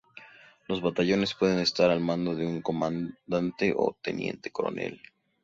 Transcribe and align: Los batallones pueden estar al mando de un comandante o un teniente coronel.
Los 0.67 0.81
batallones 0.81 1.35
pueden 1.35 1.59
estar 1.59 1.91
al 1.91 1.99
mando 1.99 2.33
de 2.33 2.47
un 2.47 2.63
comandante 2.63 3.71
o 3.73 3.89
un 3.89 3.95
teniente 4.01 4.49
coronel. 4.51 4.99